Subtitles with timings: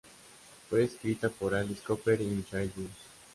[0.67, 2.93] Fue escrita por Alice Cooper y Michael Bruce.